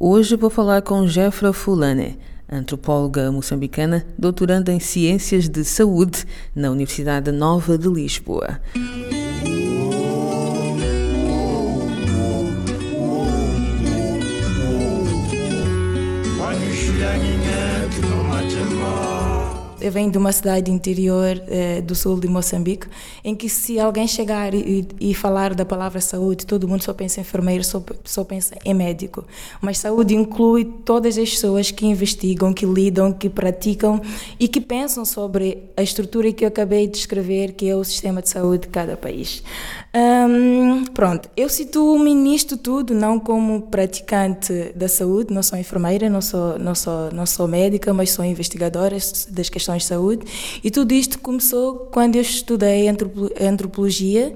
[0.00, 2.16] Hoje vou falar com Jefra Fulane,
[2.48, 6.24] antropóloga moçambicana, doutoranda em Ciências de Saúde
[6.54, 8.60] na Universidade Nova de Lisboa.
[19.80, 22.88] Eu venho de uma cidade interior eh, do sul de Moçambique,
[23.22, 27.20] em que se alguém chegar e, e, falar da palavra saúde, todo mundo só pensa
[27.20, 29.24] em enfermeiro, só, só pensa em médico.
[29.60, 34.00] Mas saúde inclui todas as pessoas que investigam, que lidam, que praticam
[34.38, 38.20] e que pensam sobre a estrutura que eu acabei de descrever, que é o sistema
[38.20, 39.44] de saúde de cada país.
[39.94, 46.20] Um, pronto, eu situo-me nisto tudo não como praticante da saúde, não sou enfermeira, não
[46.20, 48.96] sou, não sou, não sou médica, mas sou investigadora
[49.30, 50.24] das questões de saúde.
[50.64, 54.34] E tudo isto começou quando eu estudei antropologia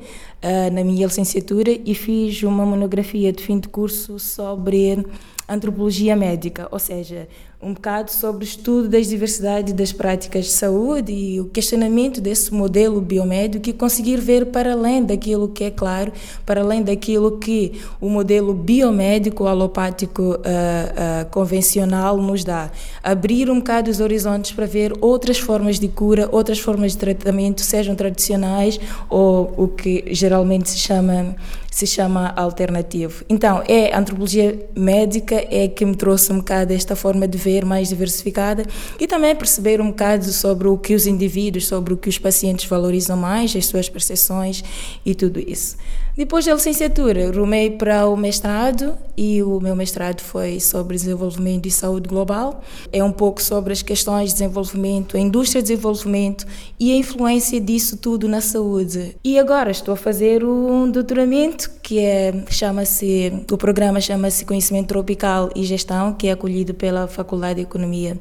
[0.73, 5.05] na minha licenciatura e fiz uma monografia de fim de curso sobre
[5.49, 7.29] antropologia médica, ou seja,
[7.61, 12.53] um bocado sobre o estudo das diversidades das práticas de saúde e o questionamento desse
[12.53, 16.13] modelo biomédico e conseguir ver para além daquilo que é claro,
[16.45, 22.69] para além daquilo que o modelo biomédico alopático uh, uh, convencional nos dá.
[23.01, 27.61] Abrir um bocado os horizontes para ver outras formas de cura, outras formas de tratamento,
[27.61, 30.32] sejam tradicionais ou o que geralmente
[30.67, 31.35] se chama
[31.73, 33.25] se chama alternativo.
[33.29, 37.65] Então, é a antropologia médica é que me trouxe um bocado esta forma de ver
[37.65, 38.65] mais diversificada
[39.01, 42.67] e também perceber um bocado sobre o que os indivíduos, sobre o que os pacientes
[42.67, 44.63] valorizam mais, as suas percepções
[45.05, 45.77] e tudo isso.
[46.15, 51.71] Depois da licenciatura, rumei para o mestrado e o meu mestrado foi sobre desenvolvimento e
[51.71, 52.63] saúde global.
[52.93, 56.47] É um pouco sobre as questões de desenvolvimento, a indústria de desenvolvimento
[56.79, 59.17] e a influência disso tudo na saúde.
[59.25, 65.51] E agora estou a fazer um doutoramento que é chama-se o programa chama-se Conhecimento Tropical
[65.55, 68.19] e Gestão, que é acolhido pela Faculdade de Economia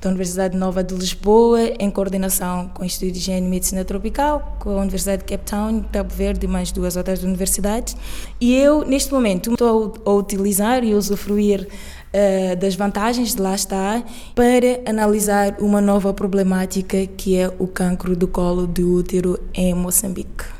[0.00, 4.56] da Universidade Nova de Lisboa, em coordenação com o Instituto de Higiene e Medicina Tropical,
[4.60, 7.96] com a Universidade de Cape Town, Cabo Verde e mais duas outras universidades.
[8.40, 14.04] E eu, neste momento, estou a utilizar e usufruir uh, das vantagens de lá estar
[14.34, 20.53] para analisar uma nova problemática que é o cancro do colo de útero em Moçambique.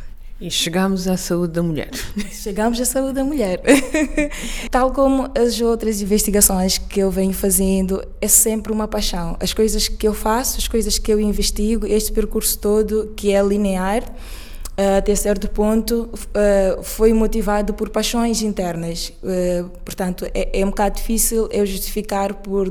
[0.44, 1.88] E chegamos à saúde da mulher.
[2.30, 3.62] Chegamos à saúde da mulher.
[4.70, 9.38] Tal como as outras investigações que eu venho fazendo, é sempre uma paixão.
[9.40, 13.42] As coisas que eu faço, as coisas que eu investigo, este percurso todo que é
[13.42, 19.14] linear, uh, até certo ponto, uh, foi motivado por paixões internas.
[19.22, 22.70] Uh, portanto, é, é um bocado difícil eu justificar por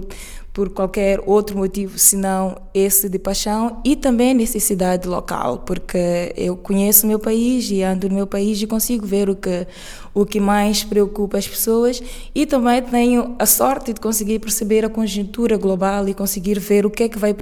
[0.53, 7.05] por qualquer outro motivo senão esse de paixão e também necessidade local, porque eu conheço
[7.05, 9.67] o meu país e ando no meu país e consigo ver o que
[10.13, 11.99] o que mais preocupa as pessoas
[12.35, 16.91] e também tenho a sorte de conseguir perceber a conjuntura global e conseguir ver o
[16.91, 17.33] que é que vai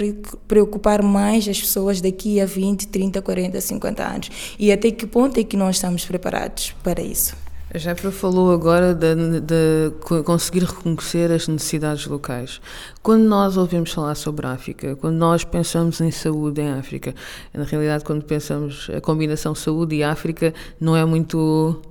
[0.47, 5.37] preocupar mais as pessoas daqui a 20, 30, 40, 50 anos e até que ponto
[5.37, 7.50] é que nós estamos preparados para isso.
[7.73, 12.59] A Jefra falou agora de, de, conseguir reconhecer as necessidades locais.
[13.01, 17.15] Quando nós ouvimos falar sobre a África, quando nós pensamos em saúde em África,
[17.53, 21.81] na realidade, quando pensamos a combinação saúde e África, não é muito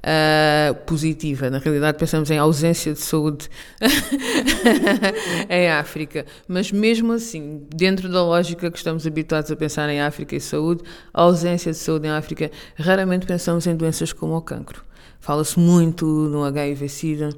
[0.00, 1.50] Uh, positiva.
[1.50, 3.50] Na realidade, pensamos em ausência de saúde
[5.46, 6.24] em África.
[6.48, 10.82] Mas mesmo assim, dentro da lógica que estamos habituados a pensar em África e saúde,
[11.12, 14.82] a ausência de saúde em África, raramente pensamos em doenças como o cancro.
[15.20, 17.28] Fala-se muito no HIV-Sida,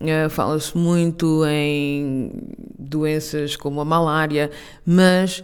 [0.00, 2.30] uh, fala-se muito em
[2.78, 4.50] doenças como a malária,
[4.86, 5.42] mas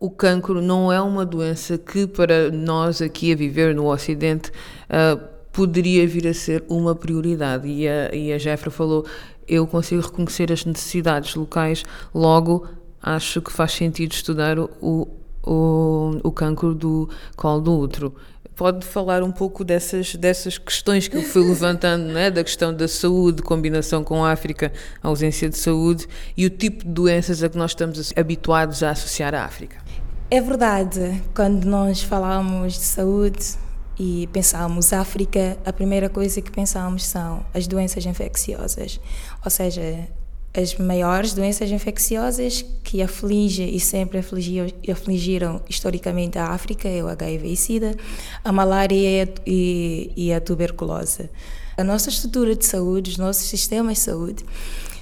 [0.00, 4.50] o cancro não é uma doença que para nós aqui a viver no Ocidente
[4.88, 5.20] uh,
[5.52, 7.68] poderia vir a ser uma prioridade.
[7.68, 9.04] E a, e a Jeffra falou,
[9.46, 12.66] eu consigo reconhecer as necessidades locais, logo
[13.02, 14.68] acho que faz sentido estudar o,
[15.42, 18.14] o, o cancro do colo do útero
[18.58, 22.28] pode falar um pouco dessas, dessas questões que eu fui levantando, né?
[22.28, 26.84] da questão da saúde, combinação com a África, a ausência de saúde e o tipo
[26.84, 29.76] de doenças a que nós estamos habituados a associar à África.
[30.28, 33.54] É verdade, quando nós falamos de saúde
[33.96, 39.00] e pensamos África, a primeira coisa que pensamos são as doenças infecciosas,
[39.44, 40.08] ou seja,
[40.58, 47.08] as maiores doenças infecciosas que afligem e sempre afligiram, afligiram historicamente a África é o
[47.08, 47.94] HIV e SIDA,
[48.42, 51.30] a malária e, e a tuberculose.
[51.76, 54.44] A nossa estrutura de saúde, os nossos sistemas de saúde,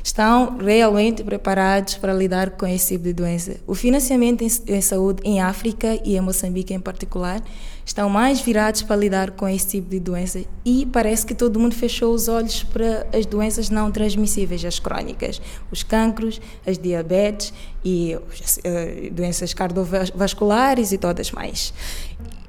[0.05, 3.57] estão realmente preparados para lidar com esse tipo de doença.
[3.67, 7.43] O financiamento em, em saúde em África e em Moçambique em particular
[7.87, 11.75] estão mais virados para lidar com esse tipo de doença e parece que todo mundo
[11.75, 15.41] fechou os olhos para as doenças não transmissíveis, as crónicas,
[15.71, 17.55] os cancros, as diabetes
[17.85, 21.73] e uh, doenças cardiovasculares e todas mais.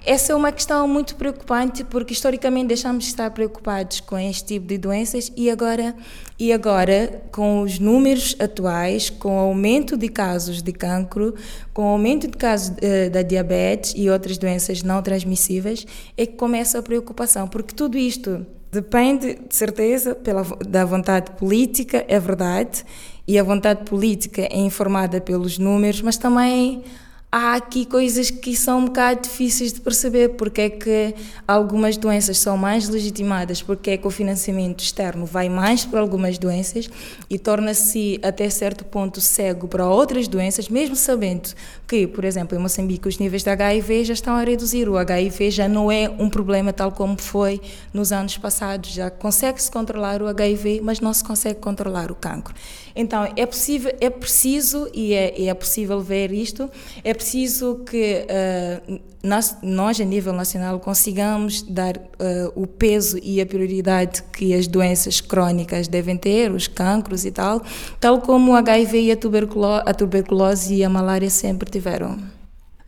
[0.08, 4.66] Essa é uma questão muito preocupante porque historicamente deixamos de estar preocupados com este tipo
[4.66, 5.94] de doenças e agora
[6.40, 11.36] e agora com os números atuais, com o aumento de casos de cancro,
[11.74, 16.38] com o aumento de casos uh, da diabetes e outras doenças não transmissíveis, é que
[16.38, 22.86] começa a preocupação, porque tudo isto depende de certeza pela da vontade política, é verdade,
[23.28, 26.86] e a vontade política é informada pelos números, mas também
[27.32, 31.14] há aqui coisas que são um bocado difíceis de perceber, porque é que
[31.48, 36.38] algumas doenças são mais legitimadas, porque é que o financiamento externo vai mais para algumas
[36.38, 36.90] doenças
[37.30, 41.50] e torna-se até certo ponto cego para outras doenças, mesmo sabendo
[41.86, 45.52] que, por exemplo, em Moçambique os níveis de HIV já estão a reduzir, o HIV
[45.52, 47.62] já não é um problema tal como foi
[47.94, 52.56] nos anos passados, já consegue-se controlar o HIV, mas não se consegue controlar o cancro.
[53.00, 56.68] Então, é possível, é preciso, e é, é possível ver isto,
[57.04, 63.40] é preciso que uh, nós, nós, a nível nacional, consigamos dar uh, o peso e
[63.40, 67.62] a prioridade que as doenças crónicas devem ter, os cancros e tal,
[68.00, 72.18] tal como o HIV e a tuberculose, a tuberculose e a malária sempre tiveram.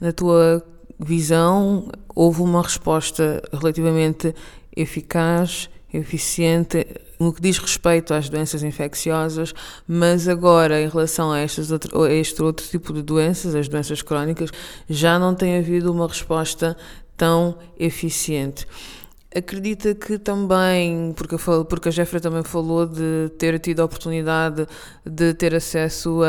[0.01, 0.65] Na tua
[0.99, 4.33] visão, houve uma resposta relativamente
[4.75, 6.85] eficaz, eficiente
[7.19, 9.53] no que diz respeito às doenças infecciosas,
[9.87, 14.01] mas agora em relação a, estas outro, a este outro tipo de doenças, as doenças
[14.01, 14.49] crónicas,
[14.89, 16.77] já não tem havido uma resposta
[17.17, 18.65] tão eficiente.
[19.33, 24.67] Acredita que também, porque, falo, porque a Jeffrey também falou de ter tido a oportunidade
[25.05, 26.21] de ter acesso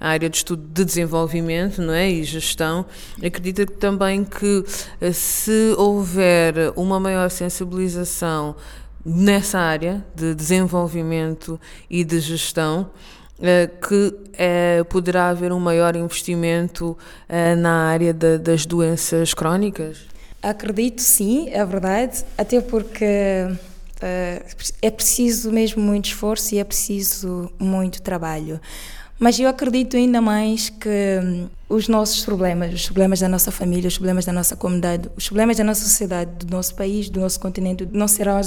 [0.00, 2.08] à, área de estudo de desenvolvimento não é?
[2.10, 2.86] e gestão,
[3.22, 4.64] acredita que também que
[5.12, 8.56] se houver uma maior sensibilização
[9.04, 11.60] nessa área de desenvolvimento
[11.90, 12.90] e de gestão,
[13.42, 16.96] eh, que é, poderá haver um maior investimento
[17.28, 20.08] eh, na área de, das doenças crónicas?
[20.42, 23.04] Acredito sim, é verdade, até porque
[24.80, 28.60] é preciso mesmo muito esforço e é preciso muito trabalho.
[29.18, 30.88] Mas eu acredito ainda mais que
[31.22, 35.28] hum, os nossos problemas, os problemas da nossa família, os problemas da nossa comunidade, os
[35.28, 38.40] problemas da nossa sociedade, do nosso país, do nosso continente, não serão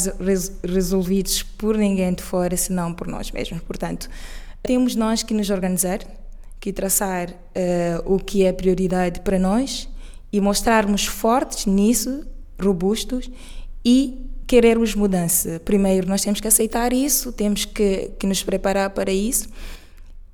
[0.63, 3.61] resolvidos por ninguém de fora, senão por nós mesmos.
[3.61, 4.09] Portanto,
[4.63, 5.99] temos nós que nos organizar,
[6.59, 9.87] que traçar uh, o que é prioridade para nós
[10.33, 12.25] e mostrarmos fortes nisso,
[12.59, 13.29] robustos
[13.85, 15.61] e querermos mudança.
[15.63, 19.47] Primeiro, nós temos que aceitar isso, temos que, que nos preparar para isso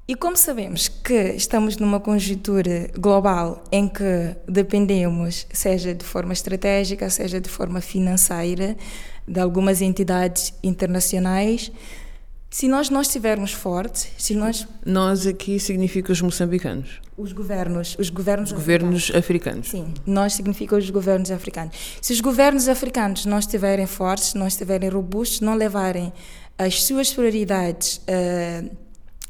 [0.10, 7.08] e como sabemos que estamos numa conjuntura global em que dependemos, seja de forma estratégica,
[7.12, 8.76] seja de forma financeira,
[9.28, 11.72] de algumas entidades internacionais,
[12.50, 18.10] se nós não estivermos fortes, se nós nós aqui significa os moçambicanos, os governos, os
[18.10, 19.68] governos, os governos africanos.
[19.68, 19.70] africanos.
[19.70, 21.76] Sim, nós significa os governos africanos.
[22.02, 26.12] Se os governos africanos não estiverem fortes, não estiverem robustos, não levarem
[26.58, 28.70] as suas prioridades uh,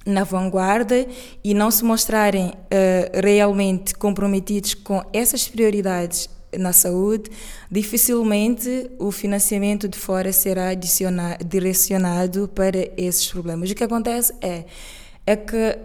[0.06, 1.06] na vanguarda
[1.44, 7.30] e não se mostrarem uh, realmente comprometidos com essas prioridades na saúde,
[7.70, 13.70] dificilmente o financiamento de fora será direcionado para esses problemas.
[13.70, 14.66] O que acontece é,
[15.26, 15.78] é que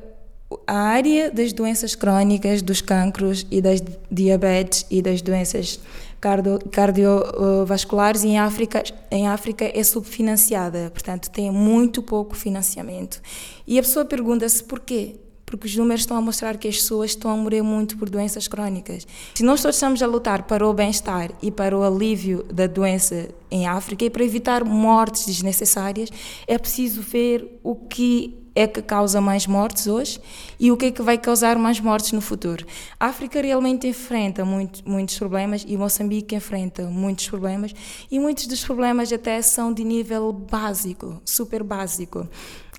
[0.66, 5.80] a área das doenças crónicas, dos cancros e das diabetes e das doenças
[6.20, 13.20] cardio, cardiovasculares em África, em África é subfinanciada, portanto tem muito pouco financiamento.
[13.66, 15.16] E a pessoa pergunta-se porquê?
[15.56, 18.48] Porque os números estão a mostrar que as pessoas estão a morrer muito por doenças
[18.48, 19.06] crónicas.
[19.34, 23.28] Se nós todos estamos a lutar para o bem-estar e para o alívio da doença
[23.50, 26.10] em África e para evitar mortes desnecessárias,
[26.46, 30.20] é preciso ver o que é que causa mais mortes hoje
[30.60, 32.64] e o que é que vai causar mais mortes no futuro.
[33.00, 37.74] A África realmente enfrenta muito, muitos problemas e Moçambique enfrenta muitos problemas
[38.10, 42.28] e muitos dos problemas até são de nível básico, super básico.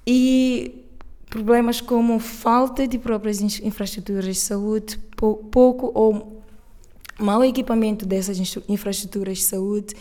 [0.08, 0.85] E
[1.30, 4.98] problemas como falta de próprias infraestruturas de saúde,
[5.52, 6.42] pouco ou
[7.20, 9.96] mau equipamento dessas infraestruturas de saúde,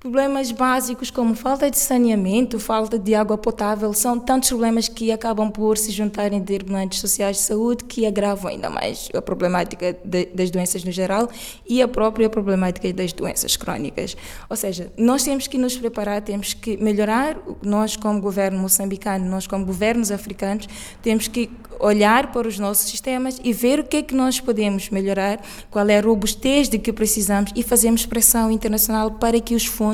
[0.00, 5.50] Problemas básicos como falta de saneamento, falta de água potável, são tantos problemas que acabam
[5.50, 10.24] por se juntarem em determinados sociais de saúde que agravam ainda mais a problemática de,
[10.24, 11.28] das doenças no geral
[11.68, 14.16] e a própria problemática das doenças crónicas.
[14.48, 19.46] Ou seja, nós temos que nos preparar, temos que melhorar, nós como governo moçambicano, nós
[19.46, 20.66] como governos africanos,
[21.02, 24.90] temos que olhar para os nossos sistemas e ver o que é que nós podemos
[24.90, 25.40] melhorar,
[25.70, 29.89] qual é a robustez de que precisamos e fazemos pressão internacional para que os fundos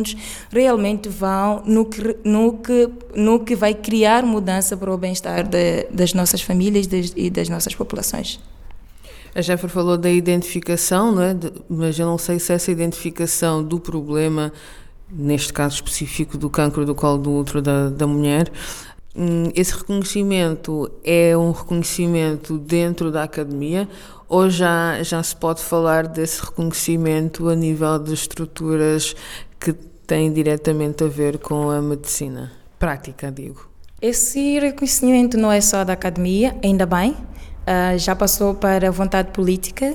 [0.50, 5.48] realmente vão no que, no que, no que vai criar mudança para o bem-estar
[5.90, 8.40] das nossas famílias e das nossas populações.
[9.36, 11.34] A Jeffrey falou da identificação, não é?
[11.34, 14.50] De, mas eu não sei se essa identificação do problema,
[15.10, 18.50] neste caso específico do cancro do colo do útero da, da mulher,
[19.14, 23.86] hum, esse reconhecimento é um reconhecimento dentro da academia
[24.26, 29.14] ou já, já se pode falar desse reconhecimento a nível de estruturas
[29.58, 29.72] que
[30.06, 33.68] têm diretamente a ver com a medicina prática, digo.
[34.00, 39.30] Esse reconhecimento não é só da academia, ainda bem, uh, já passou para a vontade
[39.32, 39.94] política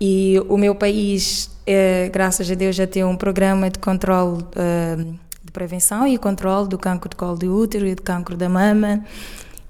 [0.00, 5.18] e o meu país, uh, graças a Deus, já tem um programa de controle uh,
[5.42, 9.04] de prevenção e controle do cancro de colo de útero e do cancro da mama.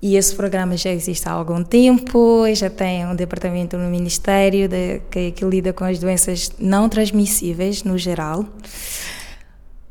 [0.01, 5.01] E esse programa já existe há algum tempo, já tem um departamento no Ministério de,
[5.11, 8.45] que, que lida com as doenças não transmissíveis no geral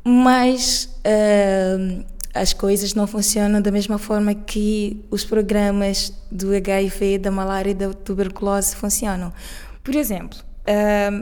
[0.08, 7.32] mas uh, as coisas não funcionam da mesma forma que os programas do HIV, da
[7.32, 9.34] malária e da tuberculose funcionam.
[9.84, 10.38] Por exemplo,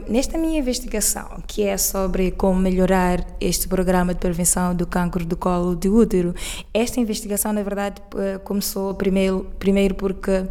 [0.08, 5.36] nesta minha investigação, que é sobre como melhorar este programa de prevenção do câncer do
[5.36, 6.34] colo de útero,
[6.72, 10.46] esta investigação, na verdade, uh, começou primeiro, primeiro porque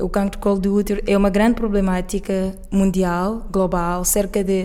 [0.00, 4.64] o câncer do colo de útero é uma grande problemática mundial, global, cerca de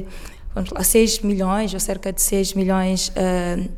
[0.53, 3.69] vamos lá, 6 milhões ou cerca de 6 milhões uh,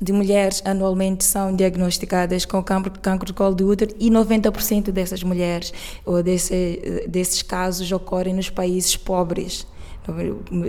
[0.00, 5.72] de mulheres anualmente são diagnosticadas com cancro, de colo de útero e 90% dessas mulheres
[6.06, 9.66] ou desse, desses casos ocorrem nos países pobres,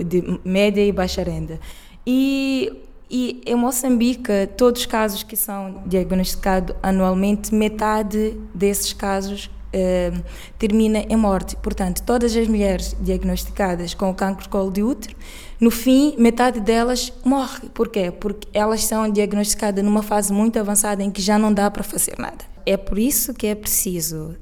[0.06, 1.58] de média e baixa renda.
[2.06, 2.72] E,
[3.10, 10.12] e em Moçambique, todos os casos que são diagnosticados anualmente, metade desses casos eh,
[10.58, 11.56] termina em morte.
[11.56, 15.16] Portanto, todas as mulheres diagnosticadas com cancro colo de útero,
[15.60, 17.68] no fim, metade delas morre.
[17.72, 18.10] Por quê?
[18.10, 22.14] Porque elas são diagnosticadas numa fase muito avançada em que já não dá para fazer
[22.18, 22.44] nada.
[22.64, 24.36] É por isso que é preciso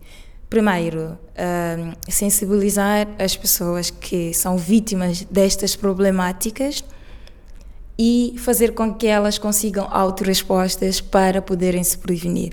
[0.50, 6.84] Primeiro, uh, sensibilizar as pessoas que são vítimas destas problemáticas
[7.96, 12.52] e fazer com que elas consigam autorrespostas para poderem se prevenir.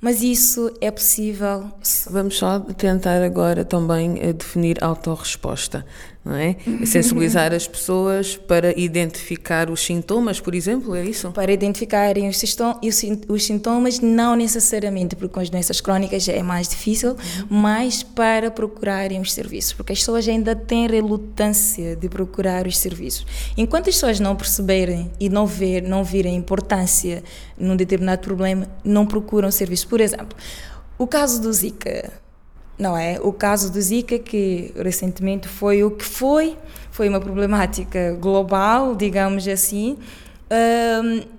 [0.00, 1.70] Mas isso é possível.
[2.10, 5.84] Vamos só tentar agora também eh, definir autorresposta
[6.24, 6.56] não é?
[6.84, 11.30] Sensibilizar as pessoas para identificar os sintomas, por exemplo, é isso?
[11.32, 17.16] Para identificarem os, sintomas, não necessariamente, porque com as doenças crónicas é mais difícil,
[17.48, 23.26] mas para procurarem os serviços, porque as pessoas ainda têm relutância de procurar os serviços.
[23.56, 27.24] Enquanto as pessoas não perceberem e não ver, não virem importância
[27.60, 29.84] num determinado problema, não procuram serviços.
[29.84, 30.36] Por exemplo,
[30.98, 32.10] o caso do Zika
[32.80, 33.20] não é?
[33.20, 36.56] O caso do Zika, que recentemente foi o que foi,
[36.90, 39.98] foi uma problemática global, digamos assim.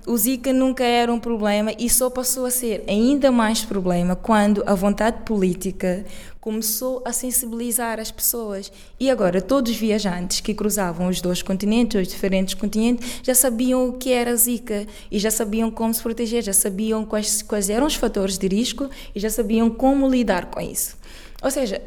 [0.08, 4.64] O Zika nunca era um problema e só passou a ser ainda mais problema quando
[4.66, 6.06] a vontade política
[6.40, 8.72] começou a sensibilizar as pessoas.
[9.00, 13.90] E agora, todos os viajantes que cruzavam os dois continentes, os diferentes continentes, já sabiam
[13.90, 17.86] o que era Zika e já sabiam como se proteger, já sabiam quais, quais eram
[17.86, 20.98] os fatores de risco e já sabiam como lidar com isso.
[21.44, 21.82] Ou seja,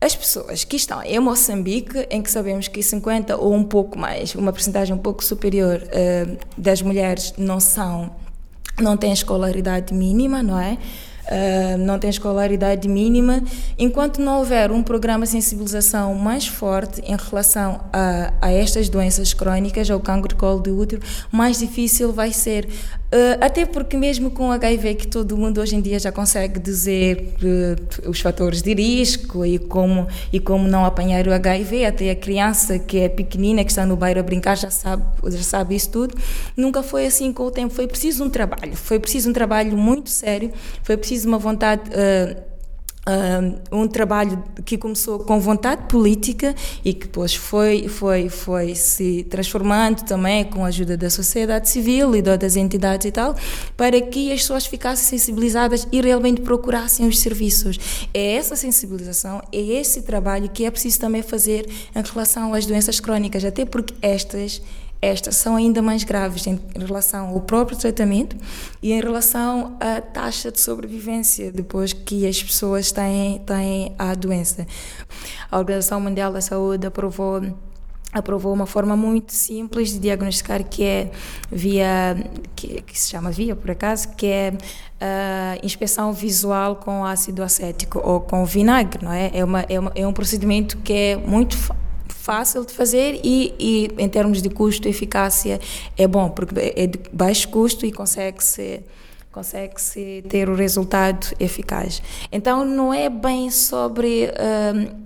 [0.00, 4.34] as pessoas que estão em Moçambique, em que sabemos que 50 ou um pouco mais,
[4.34, 8.12] uma porcentagem um pouco superior uh, das mulheres não são,
[8.80, 10.78] não têm escolaridade mínima, não é?
[11.30, 13.42] Uh, não têm escolaridade mínima,
[13.76, 19.34] enquanto não houver um programa de sensibilização mais forte em relação a, a estas doenças
[19.34, 22.68] crónicas, ao cancro de colo de útero, mais difícil vai ser
[23.10, 27.32] Uh, até porque mesmo com HIV que todo mundo hoje em dia já consegue dizer
[27.42, 32.14] uh, os fatores de risco e como e como não apanhar o HIV, até a
[32.14, 35.90] criança que é pequenina que está no bairro a brincar já sabe já sabe isso
[35.90, 36.14] tudo.
[36.54, 37.72] Nunca foi assim com o tempo.
[37.72, 42.57] Foi preciso um trabalho, foi preciso um trabalho muito sério, foi preciso uma vontade uh,
[43.72, 50.02] um trabalho que começou com vontade política e que depois foi, foi, foi se transformando
[50.04, 53.34] também com a ajuda da sociedade civil e das entidades e tal,
[53.76, 57.78] para que as pessoas ficassem sensibilizadas e realmente procurassem os serviços.
[58.12, 63.00] É essa sensibilização, é esse trabalho que é preciso também fazer em relação às doenças
[63.00, 64.60] crónicas, até porque estas
[65.00, 68.36] estas são ainda mais graves em relação ao próprio tratamento
[68.82, 74.66] e em relação à taxa de sobrevivência depois que as pessoas têm, têm a doença.
[75.50, 77.42] A Organização Mundial da Saúde aprovou
[78.10, 81.10] aprovou uma forma muito simples de diagnosticar que é
[81.52, 82.16] via
[82.56, 88.00] que, que se chama via por acaso que é uh, inspeção visual com ácido acético
[88.02, 91.58] ou com vinagre não é é, uma, é, uma, é um procedimento que é muito
[92.28, 95.58] fácil de fazer e, e em termos de custo eficácia
[95.96, 98.84] é bom porque é de baixo custo e consegue ser
[99.32, 102.02] consegue-se ter o resultado eficaz.
[102.32, 104.32] Então, não é bem sobre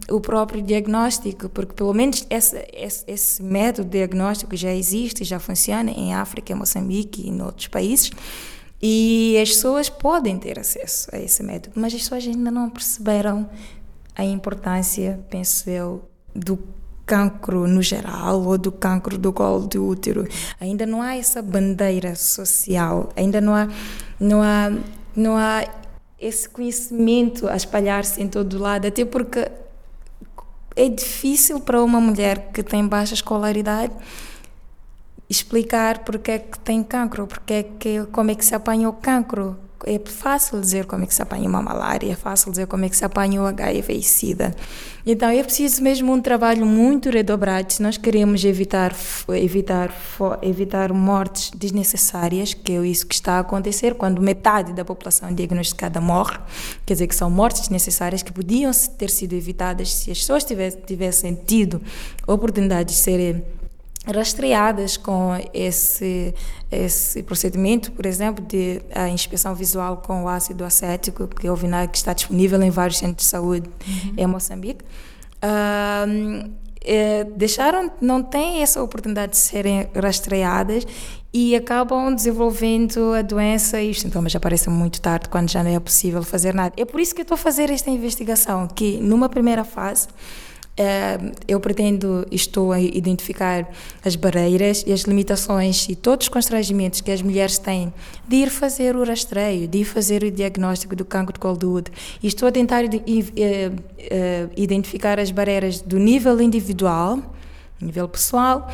[0.08, 5.38] um, o próprio diagnóstico, porque pelo menos esse, esse, esse, método diagnóstico já existe, já
[5.38, 8.10] funciona em África, em Moçambique e em outros países,
[8.80, 13.50] e as pessoas podem ter acesso a esse método, mas as pessoas ainda não perceberam
[14.16, 16.58] a importância, penso eu, do
[17.12, 20.26] cancro no geral ou do cancro do colo do útero.
[20.58, 23.68] Ainda não há essa bandeira social, ainda não há,
[24.18, 24.72] não há,
[25.14, 25.62] não há
[26.18, 29.46] esse conhecimento a espalhar-se em todo lado, até porque
[30.74, 33.92] é difícil para uma mulher que tem baixa escolaridade
[35.28, 38.94] explicar porque é que tem cancro, porque é que, como é que se apanha o
[38.94, 42.84] cancro, é fácil dizer como é que se apanha uma malária, é fácil dizer como
[42.84, 44.54] é que se apanha o HIV e SIDA.
[45.04, 48.94] Então é preciso mesmo um trabalho muito redobrado se nós queremos evitar
[49.34, 49.92] evitar
[50.42, 56.00] evitar mortes desnecessárias, que é isso que está a acontecer quando metade da população diagnosticada
[56.00, 56.38] morre,
[56.86, 60.44] quer dizer que são mortes desnecessárias que podiam ter sido evitadas se as pessoas
[60.86, 61.82] tivessem, tido
[62.26, 63.42] oportunidade de serem
[64.06, 66.34] rastreadas com esse
[66.70, 71.56] esse procedimento, por exemplo, de a inspeção visual com o ácido acético, que é o
[71.56, 74.14] vinagre que está disponível em vários centros de saúde uhum.
[74.16, 74.82] em Moçambique.
[75.44, 76.50] Uh,
[76.84, 80.86] é, deixaram, não têm essa oportunidade de serem rastreadas
[81.32, 85.78] e acabam desenvolvendo a doença e os sintomas aparecem muito tarde, quando já não é
[85.78, 86.74] possível fazer nada.
[86.76, 90.08] É por isso que estou a fazer esta investigação, que numa primeira fase
[91.46, 93.68] eu pretendo, estou a identificar
[94.02, 97.92] as barreiras e as limitações e todos os constrangimentos que as mulheres têm
[98.26, 101.72] de ir fazer o rastreio, de ir fazer o diagnóstico do cancro de colo do
[101.74, 101.96] útero.
[102.22, 102.90] E estou a tentar eh,
[103.98, 107.18] eh, identificar as barreiras do nível individual,
[107.78, 108.70] nível pessoal,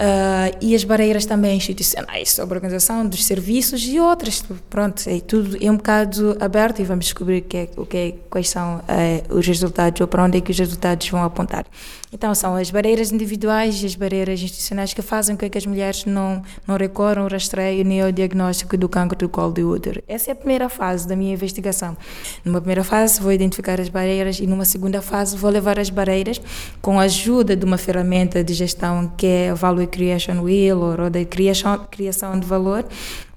[0.00, 4.44] Uh, e as barreiras também institucionais sobre a organização dos serviços e outras.
[4.70, 8.14] Pronto, é tudo é um bocado aberto e vamos descobrir que é, o que é,
[8.30, 11.66] quais são uh, os resultados ou para onde é que os resultados vão apontar.
[12.12, 16.04] Então, são as barreiras individuais e as barreiras institucionais que fazem com que as mulheres
[16.04, 20.00] não, não recorram ao rastreio nem ao diagnóstico do cancro do colo do útero.
[20.06, 21.96] Essa é a primeira fase da minha investigação.
[22.44, 26.40] Numa primeira fase, vou identificar as barreiras e numa segunda fase, vou levar as barreiras
[26.80, 31.10] com a ajuda de uma ferramenta de gestão que é o Value Creation Wheel ou
[31.10, 32.84] da criação, criação de valor,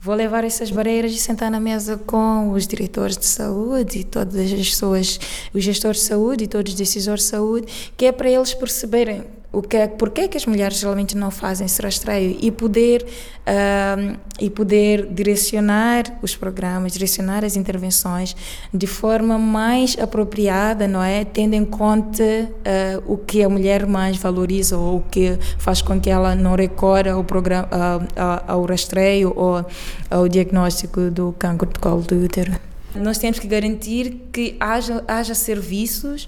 [0.03, 4.35] Vou levar essas barreiras e sentar na mesa com os diretores de saúde e todas
[4.35, 5.19] as pessoas,
[5.53, 9.23] os gestores de saúde e todos os decisores de saúde, que é para eles perceberem
[9.53, 14.17] o que é, é que as mulheres geralmente não fazem esse rastreio e poder uh,
[14.39, 18.35] e poder direcionar os programas, direcionar as intervenções
[18.73, 24.15] de forma mais apropriada, não é, tendo em conta uh, o que a mulher mais
[24.15, 29.33] valoriza ou o que faz com que ela não recorra ao programa, uh, ao rastreio
[29.35, 29.65] ou
[30.09, 32.51] ao diagnóstico do cancro de colo do útero.
[32.95, 36.27] Nós temos que garantir que haja, haja serviços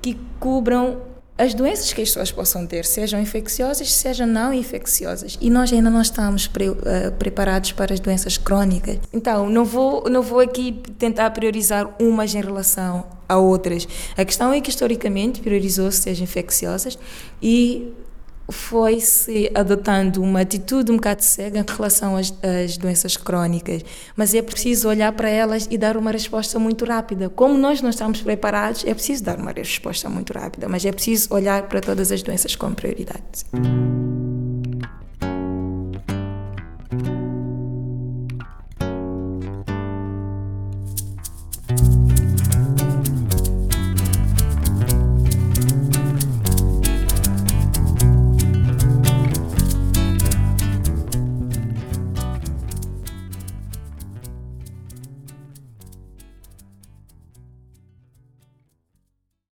[0.00, 1.00] que cubram
[1.38, 5.38] as doenças que as pessoas possam ter, sejam infecciosas, sejam não infecciosas.
[5.40, 6.76] E nós ainda não estamos pre, uh,
[7.18, 8.98] preparados para as doenças crónicas.
[9.12, 13.88] Então, não vou, não vou aqui tentar priorizar umas em relação a outras.
[14.16, 16.98] A questão é que, historicamente, priorizou-se as infecciosas
[17.42, 17.92] e
[18.52, 23.84] foi-se adotando uma atitude um bocado cega em relação às, às, doenças crónicas,
[24.14, 27.28] mas é preciso olhar para elas e dar uma resposta muito rápida.
[27.28, 31.34] Como nós não estamos preparados, é preciso dar uma resposta muito rápida, mas é preciso
[31.34, 34.01] olhar para todas as doenças com prioridade.